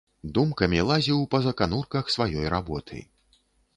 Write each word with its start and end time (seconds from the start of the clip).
Думкамі 0.35 0.79
лазіў 0.91 1.21
па 1.35 1.41
заканурках 1.47 2.11
сваёй 2.15 2.51
работы. 2.55 3.07